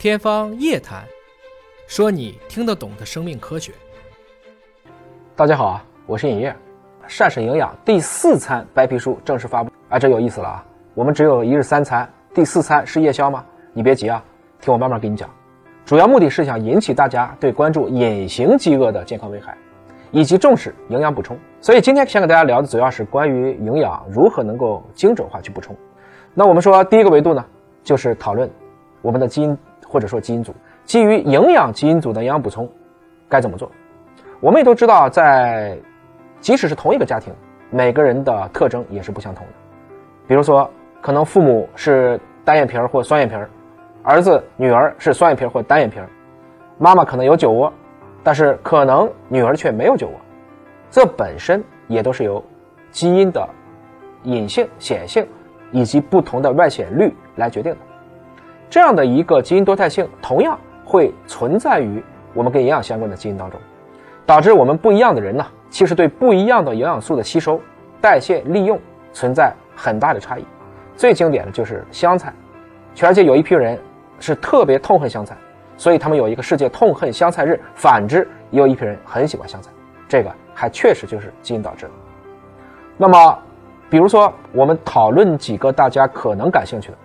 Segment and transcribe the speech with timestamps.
[0.00, 1.02] 天方夜谭，
[1.86, 3.70] 说你听得懂的生命科学。
[5.36, 6.56] 大家好啊，我是尹烨。
[7.06, 10.64] 膳食营养第四餐白皮书正式发布啊，这有意思了啊！
[10.94, 13.44] 我们只有一日三餐，第四餐是夜宵吗？
[13.74, 14.24] 你别急啊，
[14.58, 15.28] 听我慢慢给你讲。
[15.84, 19.54] 主要目的是想引起大家对关注隐形饥饿的健康危害，
[20.12, 21.38] 以及重视营养补充。
[21.60, 25.76] 所以今天想给大家聊的主要是关于营养如何能够精准化去补充。
[26.32, 27.44] 那我们说第一个维度呢，
[27.84, 28.50] 就是讨论
[29.02, 29.54] 我们的基因。
[29.90, 30.54] 或者说基因组
[30.84, 32.70] 基于营养基因组的营养补充
[33.28, 33.68] 该怎么做？
[34.38, 35.76] 我们也都知道，在
[36.40, 37.34] 即使是同一个家庭，
[37.70, 39.52] 每个人的特征也是不相同的。
[40.28, 43.50] 比如说，可能父母是单眼皮儿或双眼皮儿，
[44.04, 46.08] 儿子女儿是双眼皮儿或单眼皮儿，
[46.78, 47.72] 妈妈可能有酒窝，
[48.22, 50.14] 但是可能女儿却没有酒窝。
[50.90, 52.42] 这本身也都是由
[52.90, 53.46] 基因的
[54.22, 55.26] 隐性、显性
[55.70, 57.78] 以及不同的外显率来决定的。
[58.70, 62.00] 这样的一个基因多态性，同样会存在于
[62.32, 63.58] 我们跟营养相关的基因当中，
[64.24, 67.60] 导致我们不一样的人呢，其实对不一样的营养素的吸收、
[68.00, 68.78] 代谢、利用
[69.12, 70.44] 存在很大的差异。
[70.94, 72.32] 最经典的就是香菜，
[72.94, 73.76] 全世界有一批人
[74.20, 75.36] 是特别痛恨香菜，
[75.76, 77.60] 所以他们有一个世界痛恨香菜日。
[77.74, 79.72] 反之，也有一批人很喜欢香菜，
[80.06, 81.92] 这个还确实就是基因导致的。
[82.96, 83.38] 那么，
[83.88, 86.98] 比如说我们讨论几个大家可能感兴趣的。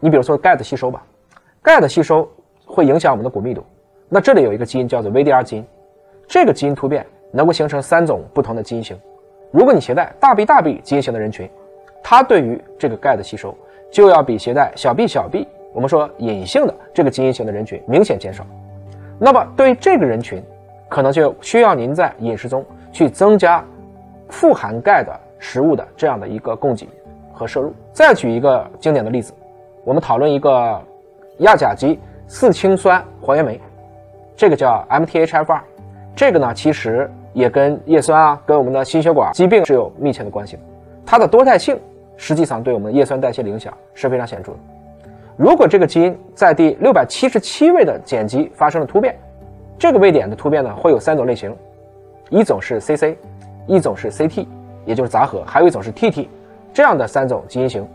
[0.00, 1.02] 你比如说钙的吸收吧，
[1.62, 2.28] 钙的吸收
[2.64, 3.62] 会影响我们的骨密度。
[4.08, 5.66] 那这里有一个基因叫做 VDR 基因，
[6.26, 8.98] 这个基因突变能够形成三种不同的基因型。
[9.52, 11.48] 如果你携带大 B 大 B 基因型的人群，
[12.02, 13.54] 它对于这个钙的吸收
[13.90, 18.44] 就要比携带小 b 小 b 我们说隐性的这个基因型的人群明显减少。
[19.18, 20.42] 那么对于这个人群，
[20.88, 23.62] 可能就需要您在饮食中去增加
[24.30, 26.88] 富含钙的食物的这样的一个供给
[27.34, 27.72] 和摄入。
[27.92, 29.32] 再举一个经典的例子。
[29.84, 30.80] 我们讨论一个
[31.38, 33.58] 亚甲基四氢酸还原酶，
[34.36, 35.60] 这个叫 MTHFR，
[36.14, 40.62] 这个呢其实也跟叶酸啊，跟我们的心血管疾病是有密切的关系的。
[41.06, 41.78] 它的多态性
[42.16, 44.58] 实际上对我们的叶酸代谢的影响是非常显著的。
[45.36, 49.18] 如果这个基因在第六百七十七位的碱基发生了突变，
[49.78, 51.56] 这个位点的突变呢会有三种类型，
[52.28, 53.16] 一种是 CC，
[53.66, 54.46] 一种是 CT，
[54.84, 56.28] 也就是杂合，还有一种是 TT，
[56.74, 57.88] 这样的三种基因型。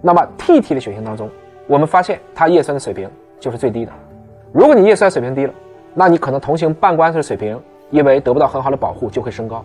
[0.00, 1.28] 那么 TT 的血型当中，
[1.66, 3.92] 我们发现它叶酸的水平就是最低的。
[4.52, 5.52] 如果你叶酸水平低了，
[5.94, 9.64] 那你可能同型半胱氨酸水平因为得不到很好的保护就会升高。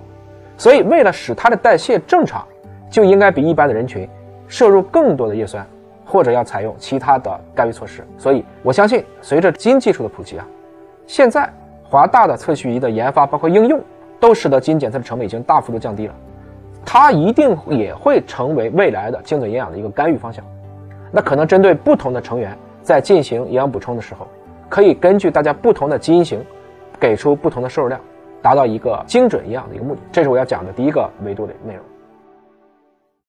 [0.57, 2.45] 所以为了使它的代谢正常，
[2.89, 4.07] 就应该比一般的人群
[4.47, 5.65] 摄入更多的叶酸，
[6.05, 8.05] 或者要采用其他的干预措施。
[8.17, 10.45] 所以我相信，随着基因技术的普及啊，
[11.07, 11.49] 现在
[11.83, 13.81] 华大的测序仪的研发包括应用，
[14.19, 16.13] 都使得基因检测的成本已经大幅度降低了。
[16.85, 20.45] 它一定也会成为未来的精准营养的一个干预方向。
[21.11, 24.27] 那可能针对不同的成员在进行营养补充的时候，
[24.69, 26.39] 可以根据大家不同的基因型，
[26.99, 27.99] 给出不同的摄入量，
[28.41, 30.01] 达到一个精准营养的一个目的。
[30.11, 31.83] 这是我要讲的第一个维度的内容。